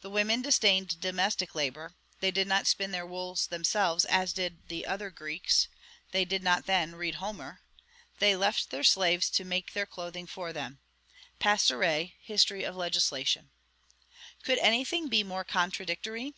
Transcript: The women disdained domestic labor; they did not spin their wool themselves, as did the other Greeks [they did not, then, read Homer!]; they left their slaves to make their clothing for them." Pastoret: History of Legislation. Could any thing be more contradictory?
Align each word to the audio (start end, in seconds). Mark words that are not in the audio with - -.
The 0.00 0.10
women 0.10 0.42
disdained 0.42 0.98
domestic 1.00 1.54
labor; 1.54 1.94
they 2.18 2.32
did 2.32 2.48
not 2.48 2.66
spin 2.66 2.90
their 2.90 3.06
wool 3.06 3.38
themselves, 3.48 4.04
as 4.06 4.32
did 4.32 4.66
the 4.66 4.84
other 4.84 5.08
Greeks 5.08 5.68
[they 6.10 6.24
did 6.24 6.42
not, 6.42 6.66
then, 6.66 6.96
read 6.96 7.14
Homer!]; 7.22 7.60
they 8.18 8.34
left 8.34 8.70
their 8.70 8.82
slaves 8.82 9.30
to 9.30 9.44
make 9.44 9.74
their 9.74 9.86
clothing 9.86 10.26
for 10.26 10.52
them." 10.52 10.80
Pastoret: 11.38 12.14
History 12.20 12.64
of 12.64 12.74
Legislation. 12.74 13.52
Could 14.42 14.58
any 14.58 14.84
thing 14.84 15.06
be 15.06 15.22
more 15.22 15.44
contradictory? 15.44 16.34